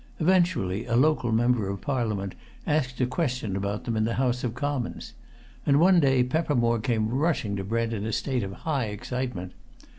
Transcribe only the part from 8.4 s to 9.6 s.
of high excitement.